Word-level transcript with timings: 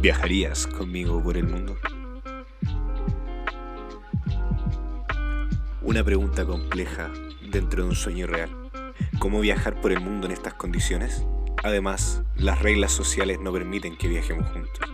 ¿Viajarías 0.00 0.68
conmigo 0.68 1.20
por 1.20 1.36
el 1.36 1.48
mundo? 1.48 1.76
Una 5.86 6.04
pregunta 6.04 6.44
compleja 6.44 7.10
dentro 7.50 7.82
de 7.82 7.88
un 7.88 7.94
sueño 7.94 8.26
real. 8.26 8.50
¿Cómo 9.18 9.40
viajar 9.40 9.80
por 9.80 9.92
el 9.92 10.00
mundo 10.00 10.26
en 10.26 10.32
estas 10.32 10.52
condiciones? 10.54 11.24
Además, 11.62 12.22
las 12.34 12.60
reglas 12.60 12.92
sociales 12.92 13.38
no 13.40 13.52
permiten 13.52 13.96
que 13.96 14.08
viajemos 14.08 14.50
juntos. 14.50 14.90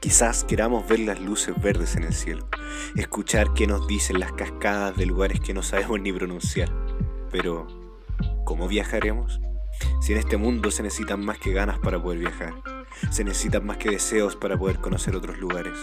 Quizás 0.00 0.42
queramos 0.42 0.88
ver 0.88 1.00
las 1.00 1.20
luces 1.20 1.54
verdes 1.62 1.94
en 1.94 2.02
el 2.02 2.14
cielo, 2.14 2.48
escuchar 2.96 3.52
qué 3.54 3.66
nos 3.66 3.86
dicen 3.86 4.18
las 4.18 4.32
cascadas 4.32 4.96
de 4.96 5.06
lugares 5.06 5.38
que 5.38 5.54
no 5.54 5.62
sabemos 5.62 6.00
ni 6.00 6.12
pronunciar. 6.12 6.72
Pero, 7.30 7.68
¿cómo 8.44 8.66
viajaremos? 8.66 9.38
Si 10.00 10.12
en 10.12 10.18
este 10.18 10.38
mundo 10.38 10.70
se 10.70 10.82
necesitan 10.82 11.24
más 11.24 11.38
que 11.38 11.52
ganas 11.52 11.78
para 11.78 12.02
poder 12.02 12.18
viajar 12.18 12.54
se 13.10 13.24
necesitan 13.24 13.66
más 13.66 13.78
que 13.78 13.90
deseos 13.90 14.36
para 14.36 14.56
poder 14.56 14.78
conocer 14.78 15.16
otros 15.16 15.38
lugares. 15.38 15.76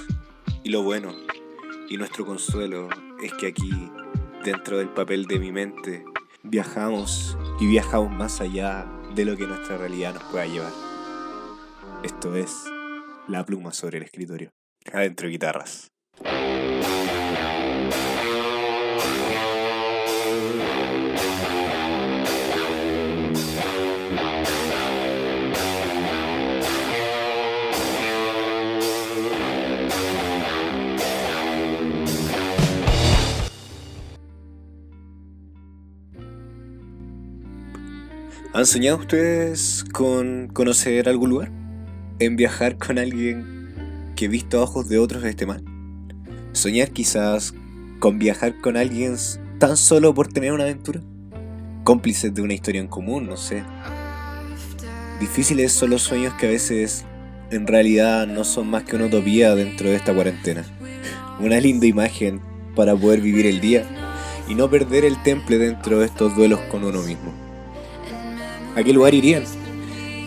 Y 0.64 0.70
lo 0.70 0.84
bueno 0.84 1.12
y 1.90 1.98
nuestro 1.98 2.26
consuelo 2.26 2.90
es 3.22 3.34
que 3.34 3.48
aquí, 3.48 3.92
dentro 4.44 4.78
del 4.78 4.90
papel 4.90 5.26
de 5.26 5.40
mi 5.40 5.52
mente, 5.52 6.04
viajamos 6.44 7.38
y 7.60 7.68
viajamos 7.68 8.12
más 8.12 8.42
allá 8.42 8.86
de 9.16 9.26
lo 9.26 9.36
que 9.36 9.48
nuestra 9.48 9.78
realidad 9.78 10.14
nos 10.14 10.24
pueda 10.24 10.46
llevar. 10.46 10.72
Esto 12.04 12.36
es 12.36 12.66
la 13.28 13.46
pluma 13.46 13.74
sobre 13.74 13.98
el 13.98 14.04
escritorio. 14.04 14.52
Adentro 14.94 15.28
guitarras. 15.28 15.92
¿Han 38.52 38.66
soñado 38.66 38.98
ustedes 38.98 39.86
con 39.94 40.48
conocer 40.48 41.08
algún 41.08 41.30
lugar? 41.30 41.52
¿En 42.18 42.36
viajar 42.36 42.80
con 42.80 42.98
alguien 42.98 44.12
que 44.16 44.28
visto 44.28 44.58
a 44.58 44.64
ojos 44.64 44.90
de 44.90 44.98
otros 44.98 45.24
este 45.24 45.46
mal? 45.46 45.64
¿Soñar 46.54 46.90
quizás 46.90 47.54
con 48.00 48.18
viajar 48.18 48.60
con 48.60 48.76
alguien 48.76 49.18
tan 49.60 49.78
solo 49.78 50.16
por 50.16 50.30
tener 50.30 50.52
una 50.52 50.64
aventura? 50.64 51.00
Cómplices 51.84 52.34
de 52.34 52.42
una 52.42 52.56
historia 52.56 52.82
en 52.82 52.88
común, 52.88 53.28
no 53.28 53.38
sé. 53.38 53.64
Difíciles 55.20 55.72
son 55.72 55.92
los 55.92 56.02
sueños 56.02 56.34
que 56.34 56.48
a 56.48 56.50
veces 56.50 57.06
en 57.52 57.68
realidad 57.68 58.26
no 58.26 58.44
son 58.44 58.68
más 58.68 58.84
que 58.84 58.96
una 58.96 59.06
utopía 59.06 59.54
dentro 59.54 59.90
de 59.90 59.96
esta 59.96 60.12
cuarentena. 60.12 60.66
Una 61.40 61.60
linda 61.60 61.86
imagen 61.86 62.42
para 62.76 62.96
poder 62.96 63.22
vivir 63.22 63.46
el 63.46 63.62
día 63.62 63.86
y 64.48 64.56
no 64.56 64.72
perder 64.72 65.06
el 65.06 65.22
temple 65.22 65.60
dentro 65.60 66.00
de 66.00 66.08
estos 66.08 66.36
duelos 66.36 66.60
con 66.72 66.84
uno 66.84 67.04
mismo. 67.04 67.49
¿A 68.76 68.84
qué 68.84 68.94
lugar 68.94 69.14
irían? 69.14 69.44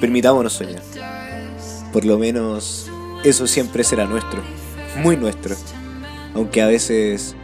Permitámonos 0.00 0.53
soñar. 0.53 0.83
Por 1.93 2.05
lo 2.05 2.19
menos 2.19 2.91
eso 3.25 3.47
siempre 3.47 3.84
será 3.84 4.05
nuestro, 4.06 4.43
muy 5.03 5.17
nuestro. 5.17 5.55
Aunque 6.34 6.62
a 6.62 6.67
veces 6.67 7.37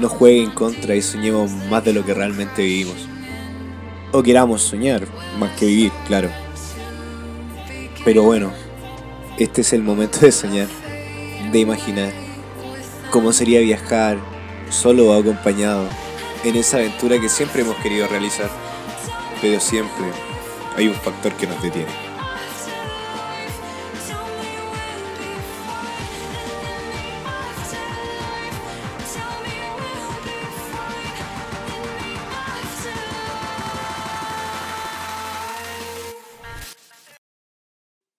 nos 0.00 0.12
juegue 0.12 0.42
en 0.42 0.50
contra 0.50 0.94
y 0.94 1.02
soñemos 1.02 1.50
más 1.70 1.84
de 1.84 1.92
lo 1.92 2.04
que 2.04 2.14
realmente 2.14 2.62
vivimos. 2.62 2.96
O 4.12 4.22
queramos 4.22 4.62
soñar, 4.62 5.06
más 5.38 5.52
que 5.58 5.66
vivir, 5.66 5.92
claro. 6.06 6.30
Pero 8.04 8.22
bueno, 8.22 8.52
este 9.38 9.60
es 9.60 9.72
el 9.72 9.82
momento 9.82 10.20
de 10.20 10.32
soñar, 10.32 10.68
de 11.52 11.58
imaginar 11.58 12.12
cómo 13.10 13.32
sería 13.32 13.60
viajar 13.60 14.18
solo 14.70 15.10
o 15.10 15.20
acompañado 15.20 15.88
en 16.44 16.56
esa 16.56 16.78
aventura 16.78 17.20
que 17.20 17.28
siempre 17.28 17.62
hemos 17.62 17.76
querido 17.76 18.06
realizar 18.08 18.50
pero 19.40 19.60
siempre 19.60 20.06
hay 20.76 20.88
un 20.88 20.94
factor 20.94 21.32
que 21.36 21.46
nos 21.46 21.62
detiene. 21.62 21.90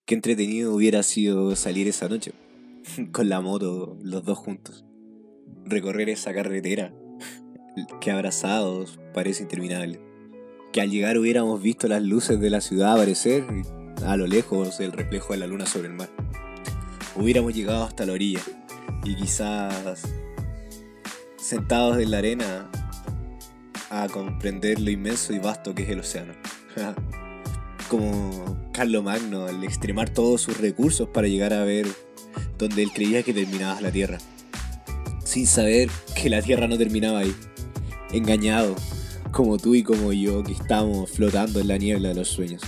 Qué 0.05 0.15
entretenido 0.15 0.73
hubiera 0.73 1.03
sido 1.03 1.53
salir 1.57 1.89
esa 1.89 2.07
noche, 2.07 2.31
con 3.11 3.27
la 3.27 3.41
moto, 3.41 3.97
los 4.01 4.23
dos 4.23 4.37
juntos. 4.37 4.85
Recorrer 5.65 6.07
esa 6.09 6.33
carretera, 6.33 6.93
que 7.99 8.11
abrazados 8.11 8.99
parece 9.13 9.43
interminable 9.43 10.06
que 10.71 10.81
al 10.81 10.91
llegar 10.91 11.17
hubiéramos 11.17 11.61
visto 11.61 11.87
las 11.87 12.01
luces 12.01 12.39
de 12.39 12.49
la 12.49 12.61
ciudad 12.61 12.93
aparecer 12.93 13.45
a 14.05 14.15
lo 14.15 14.27
lejos 14.27 14.79
el 14.79 14.91
reflejo 14.91 15.33
de 15.33 15.39
la 15.39 15.47
luna 15.47 15.65
sobre 15.65 15.87
el 15.87 15.93
mar. 15.93 16.09
Hubiéramos 17.15 17.53
llegado 17.53 17.83
hasta 17.83 18.05
la 18.05 18.13
orilla 18.13 18.41
y 19.03 19.15
quizás 19.15 20.03
sentados 21.37 21.97
en 21.99 22.11
la 22.11 22.19
arena 22.19 22.69
a 23.89 24.07
comprender 24.09 24.79
lo 24.79 24.91
inmenso 24.91 25.33
y 25.33 25.39
vasto 25.39 25.73
que 25.73 25.83
es 25.83 25.89
el 25.89 25.99
océano. 25.99 26.33
Como 27.89 28.69
Carlo 28.73 29.01
Magno 29.01 29.45
al 29.45 29.63
extremar 29.63 30.09
todos 30.09 30.41
sus 30.41 30.59
recursos 30.59 31.07
para 31.09 31.27
llegar 31.27 31.53
a 31.53 31.63
ver 31.63 31.87
donde 32.57 32.83
él 32.83 32.91
creía 32.93 33.23
que 33.23 33.33
terminaba 33.33 33.79
la 33.81 33.91
Tierra. 33.91 34.17
Sin 35.23 35.47
saber 35.47 35.89
que 36.21 36.29
la 36.29 36.41
Tierra 36.41 36.67
no 36.67 36.77
terminaba 36.77 37.19
ahí. 37.19 37.33
Engañado, 38.11 38.75
como 39.37 39.59
tú 39.59 39.75
y 39.75 39.83
como 39.83 40.11
yo 40.13 40.41
que 40.41 40.53
estamos 40.53 41.11
flotando 41.11 41.59
en 41.59 41.67
la 41.67 41.77
niebla 41.77 42.09
de 42.09 42.15
los 42.15 42.27
sueños. 42.27 42.63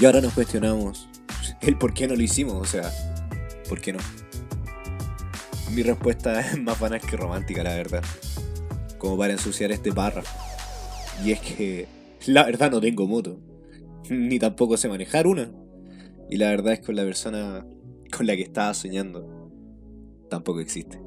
Y 0.00 0.04
ahora 0.04 0.20
nos 0.20 0.32
cuestionamos 0.32 1.08
el 1.60 1.76
por 1.76 1.92
qué 1.92 2.06
no 2.06 2.14
lo 2.14 2.22
hicimos, 2.22 2.54
o 2.54 2.64
sea, 2.64 2.88
¿por 3.68 3.80
qué 3.80 3.92
no? 3.92 3.98
Mi 5.72 5.82
respuesta 5.82 6.38
es 6.52 6.62
más 6.62 6.78
banal 6.78 7.00
que 7.00 7.16
romántica, 7.16 7.64
la 7.64 7.74
verdad. 7.74 8.04
Como 8.96 9.18
para 9.18 9.32
ensuciar 9.32 9.72
este 9.72 9.90
párrafo. 9.90 10.38
Y 11.24 11.32
es 11.32 11.40
que 11.40 11.88
la 12.26 12.44
verdad 12.44 12.70
no 12.70 12.80
tengo 12.80 13.08
moto. 13.08 13.40
Ni 14.08 14.38
tampoco 14.38 14.76
sé 14.76 14.88
manejar 14.88 15.26
una. 15.26 15.50
Y 16.30 16.36
la 16.36 16.50
verdad 16.50 16.74
es 16.74 16.80
que 16.80 16.92
la 16.92 17.02
persona 17.02 17.66
con 18.16 18.28
la 18.28 18.36
que 18.36 18.42
estaba 18.42 18.72
soñando 18.72 19.50
tampoco 20.30 20.60
existe. 20.60 21.03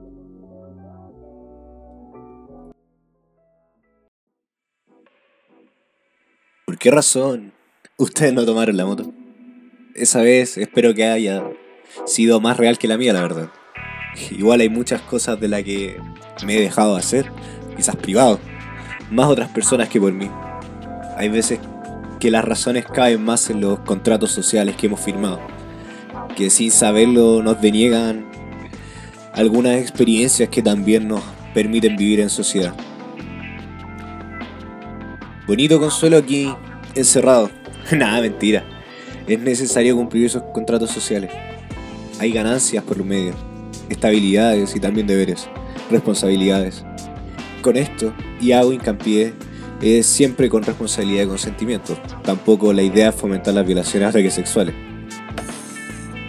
Qué 6.87 6.91
razón 6.91 7.51
ustedes 7.97 8.31
no 8.31 8.45
tomaron 8.45 8.77
la 8.77 8.85
moto? 8.85 9.13
Esa 9.93 10.21
vez 10.21 10.57
espero 10.57 10.93
que 10.93 11.03
haya 11.03 11.43
sido 12.05 12.39
más 12.39 12.55
real 12.55 12.77
que 12.77 12.87
la 12.87 12.97
mía, 12.97 13.11
la 13.11 13.23
verdad. 13.23 13.49
Igual 14.31 14.61
hay 14.61 14.69
muchas 14.69 15.01
cosas 15.01 15.37
de 15.37 15.49
las 15.49 15.63
que 15.63 15.99
me 16.45 16.55
he 16.55 16.61
dejado 16.61 16.95
hacer, 16.95 17.29
quizás 17.75 17.97
privado, 17.97 18.39
más 19.11 19.27
otras 19.27 19.49
personas 19.49 19.89
que 19.89 19.99
por 19.99 20.13
mí. 20.13 20.31
Hay 21.17 21.27
veces 21.27 21.59
que 22.21 22.31
las 22.31 22.45
razones 22.45 22.85
caen 22.85 23.21
más 23.21 23.49
en 23.49 23.59
los 23.59 23.79
contratos 23.79 24.31
sociales 24.31 24.77
que 24.77 24.85
hemos 24.85 25.01
firmado, 25.01 25.41
que 26.37 26.49
sin 26.49 26.71
saberlo 26.71 27.43
nos 27.43 27.59
deniegan 27.59 28.31
algunas 29.33 29.75
experiencias 29.81 30.47
que 30.47 30.61
también 30.61 31.09
nos 31.09 31.21
permiten 31.53 31.97
vivir 31.97 32.21
en 32.21 32.29
sociedad. 32.29 32.73
Bonito 35.45 35.81
consuelo 35.81 36.15
aquí, 36.15 36.49
encerrado. 36.97 37.49
Nada, 37.91 38.21
mentira. 38.21 38.63
Es 39.27 39.39
necesario 39.39 39.95
cumplir 39.95 40.25
esos 40.25 40.43
contratos 40.53 40.91
sociales. 40.91 41.31
Hay 42.19 42.31
ganancias 42.31 42.83
por 42.83 42.97
lo 42.97 43.03
medio, 43.03 43.33
estabilidades 43.89 44.75
y 44.75 44.79
también 44.79 45.05
deberes, 45.05 45.47
responsabilidades. 45.91 46.83
Con 47.61 47.77
esto, 47.77 48.13
y 48.41 48.53
hago 48.53 48.71
hincapié, 48.71 49.33
es 49.81 50.07
siempre 50.07 50.49
con 50.49 50.63
responsabilidad 50.63 51.23
y 51.23 51.27
consentimiento. 51.27 51.97
Tampoco 52.23 52.73
la 52.73 52.81
idea 52.81 53.09
es 53.09 53.15
fomentar 53.15 53.53
las 53.53 53.65
violaciones 53.65 54.09
ataques 54.09 54.33
sexuales. 54.33 54.73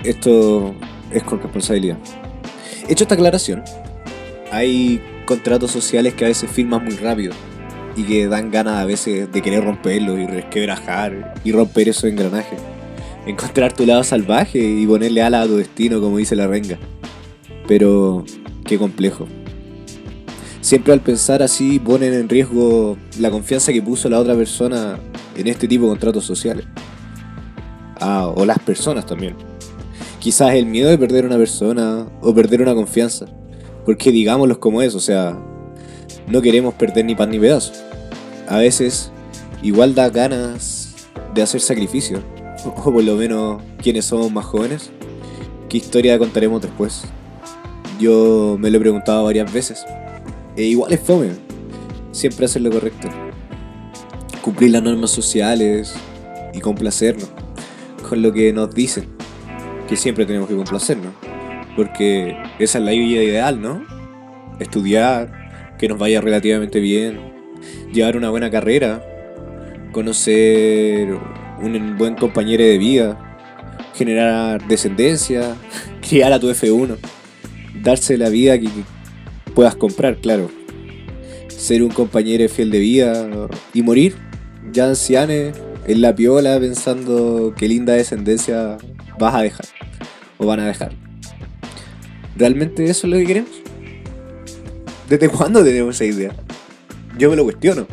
Esto 0.04 0.74
es 1.10 1.22
con 1.22 1.40
responsabilidad. 1.40 1.98
Hecho 2.88 3.04
esta 3.04 3.14
aclaración, 3.14 3.62
hay 4.50 5.00
contratos 5.24 5.70
sociales 5.70 6.14
que 6.14 6.24
a 6.24 6.28
veces 6.28 6.50
firmas 6.50 6.82
muy 6.82 6.96
rápido 6.96 7.32
y 7.98 8.04
que 8.04 8.28
dan 8.28 8.52
ganas 8.52 8.76
a 8.76 8.84
veces 8.84 9.30
de 9.32 9.42
querer 9.42 9.64
romperlo 9.64 10.16
y 10.16 10.24
resquebrajar 10.24 11.34
y 11.42 11.50
romper 11.50 11.88
esos 11.88 12.04
engranajes. 12.04 12.60
Encontrar 13.26 13.72
tu 13.72 13.84
lado 13.84 14.04
salvaje 14.04 14.60
y 14.60 14.86
ponerle 14.86 15.20
ala 15.20 15.42
a 15.42 15.46
tu 15.46 15.56
destino, 15.56 16.00
como 16.00 16.18
dice 16.18 16.36
la 16.36 16.46
renga. 16.46 16.78
Pero 17.66 18.24
qué 18.64 18.78
complejo. 18.78 19.26
Siempre 20.60 20.92
al 20.92 21.00
pensar 21.00 21.42
así 21.42 21.80
ponen 21.80 22.14
en 22.14 22.28
riesgo 22.28 22.96
la 23.18 23.32
confianza 23.32 23.72
que 23.72 23.82
puso 23.82 24.08
la 24.08 24.20
otra 24.20 24.36
persona 24.36 25.00
en 25.36 25.48
este 25.48 25.66
tipo 25.66 25.84
de 25.84 25.90
contratos 25.90 26.24
sociales. 26.24 26.66
Ah, 28.00 28.32
o 28.32 28.46
las 28.46 28.60
personas 28.60 29.06
también. 29.06 29.34
Quizás 30.20 30.54
el 30.54 30.66
miedo 30.66 30.88
de 30.88 30.98
perder 30.98 31.26
una 31.26 31.36
persona 31.36 32.06
o 32.20 32.32
perder 32.32 32.62
una 32.62 32.76
confianza. 32.76 33.26
Porque 33.84 34.12
digámoslo 34.12 34.60
como 34.60 34.82
es, 34.82 34.94
o 34.94 35.00
sea, 35.00 35.36
no 36.28 36.40
queremos 36.40 36.74
perder 36.74 37.04
ni 37.04 37.16
pan 37.16 37.30
ni 37.30 37.40
pedazo. 37.40 37.87
A 38.48 38.56
veces, 38.56 39.10
igual 39.62 39.94
da 39.94 40.08
ganas 40.08 40.94
de 41.34 41.42
hacer 41.42 41.60
sacrificio. 41.60 42.22
O 42.64 42.74
por 42.74 43.04
lo 43.04 43.14
menos 43.14 43.62
quienes 43.80 44.06
somos 44.06 44.32
más 44.32 44.44
jóvenes. 44.44 44.90
¿Qué 45.68 45.76
historia 45.76 46.18
contaremos 46.18 46.60
después? 46.60 47.04
Yo 48.00 48.56
me 48.58 48.68
lo 48.68 48.78
he 48.78 48.80
preguntado 48.80 49.24
varias 49.24 49.52
veces. 49.52 49.86
E 50.56 50.64
igual 50.64 50.92
es 50.92 50.98
fome. 50.98 51.30
Siempre 52.10 52.46
hacer 52.46 52.62
lo 52.62 52.70
correcto. 52.70 53.08
Cumplir 54.42 54.72
las 54.72 54.82
normas 54.82 55.10
sociales 55.10 55.94
y 56.52 56.58
complacernos 56.58 57.30
con 58.08 58.22
lo 58.22 58.32
que 58.32 58.52
nos 58.52 58.74
dicen. 58.74 59.06
Que 59.88 59.96
siempre 59.96 60.26
tenemos 60.26 60.48
que 60.48 60.56
complacernos. 60.56 61.14
Porque 61.76 62.36
esa 62.58 62.78
es 62.78 62.84
la 62.84 62.90
vida 62.90 63.22
ideal, 63.22 63.62
¿no? 63.62 63.82
Estudiar, 64.58 65.76
que 65.78 65.86
nos 65.86 65.98
vaya 65.98 66.20
relativamente 66.20 66.80
bien, 66.80 67.37
llevar 67.92 68.16
una 68.16 68.30
buena 68.30 68.50
carrera, 68.50 69.04
conocer 69.92 71.08
un 71.60 71.96
buen 71.98 72.14
compañero 72.14 72.64
de 72.64 72.78
vida, 72.78 73.38
generar 73.94 74.66
descendencia, 74.66 75.56
criar 76.08 76.32
a 76.32 76.40
tu 76.40 76.48
F1, 76.48 76.96
darse 77.82 78.16
la 78.16 78.28
vida 78.28 78.58
que 78.58 78.68
puedas 79.54 79.74
comprar, 79.74 80.16
claro. 80.18 80.50
Ser 81.48 81.82
un 81.82 81.90
compañero 81.90 82.48
fiel 82.48 82.70
de 82.70 82.78
vida 82.78 83.28
y 83.74 83.82
morir 83.82 84.14
ya 84.72 84.86
ancianes 84.88 85.56
en 85.86 86.00
la 86.02 86.14
piola 86.14 86.60
pensando 86.60 87.52
qué 87.56 87.66
linda 87.66 87.94
descendencia 87.94 88.78
vas 89.18 89.34
a 89.34 89.42
dejar 89.42 89.66
o 90.36 90.46
van 90.46 90.60
a 90.60 90.66
dejar. 90.66 90.92
¿Realmente 92.36 92.84
eso 92.84 93.06
es 93.06 93.12
lo 93.12 93.18
que 93.18 93.26
queremos? 93.26 93.50
¿Desde 95.08 95.28
cuándo 95.28 95.64
tenemos 95.64 95.96
esa 95.96 96.04
idea? 96.04 96.32
Yo 97.16 97.30
me 97.30 97.36
lo 97.36 97.44
cuestiono. 97.44 97.86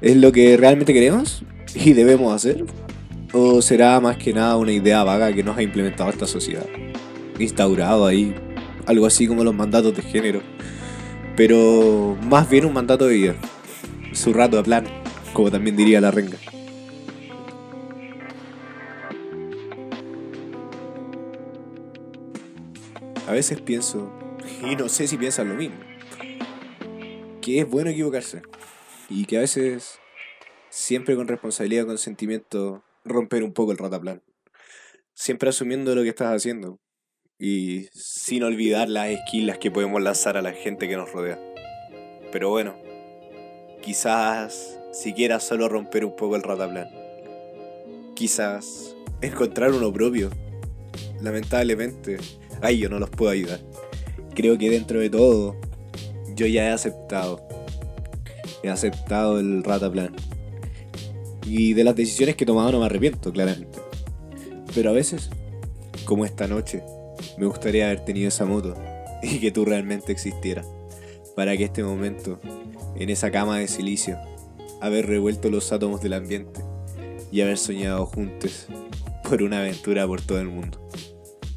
¿Es 0.00 0.16
lo 0.16 0.32
que 0.32 0.56
realmente 0.56 0.92
queremos 0.92 1.44
y 1.74 1.92
debemos 1.92 2.34
hacer? 2.34 2.64
¿O 3.32 3.62
será 3.62 4.00
más 4.00 4.16
que 4.16 4.32
nada 4.32 4.56
una 4.56 4.72
idea 4.72 5.04
vaga 5.04 5.32
que 5.32 5.42
nos 5.42 5.56
ha 5.56 5.62
implementado 5.62 6.10
esta 6.10 6.26
sociedad? 6.26 6.66
Instaurado 7.38 8.06
ahí, 8.06 8.34
algo 8.86 9.06
así 9.06 9.26
como 9.26 9.44
los 9.44 9.54
mandatos 9.54 9.94
de 9.94 10.02
género. 10.02 10.42
Pero 11.36 12.16
más 12.28 12.48
bien 12.50 12.64
un 12.64 12.72
mandato 12.72 13.06
de 13.06 13.14
vida. 13.14 13.34
Su 14.12 14.32
rato 14.32 14.56
de 14.56 14.64
plan, 14.64 14.84
como 15.32 15.50
también 15.50 15.76
diría 15.76 16.00
la 16.00 16.10
renga. 16.10 16.36
A 23.28 23.32
veces 23.32 23.60
pienso, 23.60 24.10
y 24.68 24.74
no 24.74 24.88
sé 24.88 25.06
si 25.06 25.16
piensan 25.16 25.50
lo 25.50 25.54
mismo, 25.54 25.76
es 27.58 27.68
bueno 27.68 27.90
equivocarse. 27.90 28.42
Y 29.08 29.24
que 29.24 29.38
a 29.38 29.40
veces, 29.40 29.98
siempre 30.68 31.16
con 31.16 31.28
responsabilidad, 31.28 31.86
con 31.86 31.98
sentimiento, 31.98 32.84
romper 33.04 33.42
un 33.42 33.52
poco 33.52 33.72
el 33.72 33.78
rataplan. 33.78 34.22
Siempre 35.14 35.50
asumiendo 35.50 35.94
lo 35.94 36.02
que 36.02 36.10
estás 36.10 36.34
haciendo. 36.34 36.78
Y 37.38 37.88
sin 37.92 38.42
olvidar 38.42 38.88
las 38.88 39.08
esquilas 39.08 39.58
que 39.58 39.70
podemos 39.70 40.02
lanzar 40.02 40.36
a 40.36 40.42
la 40.42 40.52
gente 40.52 40.88
que 40.88 40.96
nos 40.96 41.10
rodea. 41.12 41.38
Pero 42.32 42.50
bueno, 42.50 42.76
quizás 43.82 44.78
siquiera 44.92 45.40
solo 45.40 45.68
romper 45.68 46.04
un 46.04 46.14
poco 46.16 46.36
el 46.36 46.42
rataplan. 46.42 46.88
Quizás 48.14 48.94
encontrar 49.22 49.72
uno 49.72 49.92
propio. 49.92 50.30
Lamentablemente, 51.22 52.18
ay, 52.60 52.78
yo 52.78 52.88
no 52.88 52.98
los 52.98 53.10
puedo 53.10 53.32
ayudar. 53.32 53.60
Creo 54.34 54.58
que 54.58 54.70
dentro 54.70 55.00
de 55.00 55.10
todo, 55.10 55.56
yo 56.40 56.46
ya 56.46 56.68
he 56.68 56.72
aceptado. 56.72 57.46
He 58.62 58.70
aceptado 58.70 59.38
el 59.38 59.62
rataplan. 59.62 60.16
Y 61.44 61.74
de 61.74 61.84
las 61.84 61.94
decisiones 61.94 62.34
que 62.34 62.44
he 62.44 62.46
tomado 62.46 62.72
no 62.72 62.80
me 62.80 62.86
arrepiento, 62.86 63.30
claramente. 63.30 63.78
Pero 64.74 64.88
a 64.88 64.94
veces, 64.94 65.28
como 66.06 66.24
esta 66.24 66.46
noche, 66.46 66.82
me 67.36 67.44
gustaría 67.44 67.86
haber 67.86 68.06
tenido 68.06 68.28
esa 68.28 68.46
moto 68.46 68.74
y 69.22 69.38
que 69.38 69.50
tú 69.50 69.66
realmente 69.66 70.12
existieras. 70.12 70.66
Para 71.36 71.56
que 71.58 71.64
este 71.64 71.84
momento, 71.84 72.40
en 72.96 73.10
esa 73.10 73.30
cama 73.30 73.58
de 73.58 73.68
silicio, 73.68 74.18
haber 74.80 75.06
revuelto 75.06 75.50
los 75.50 75.70
átomos 75.72 76.00
del 76.00 76.14
ambiente 76.14 76.62
y 77.30 77.42
haber 77.42 77.58
soñado 77.58 78.06
juntos 78.06 78.66
por 79.28 79.42
una 79.42 79.58
aventura 79.58 80.06
por 80.06 80.22
todo 80.22 80.40
el 80.40 80.48
mundo. 80.48 80.88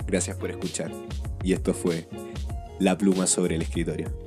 Gracias 0.05 0.35
por 0.35 0.51
escuchar. 0.51 0.91
Y 1.41 1.53
esto 1.53 1.73
fue 1.73 2.05
La 2.79 2.97
pluma 2.97 3.27
sobre 3.27 3.55
el 3.55 3.61
escritorio. 3.61 4.22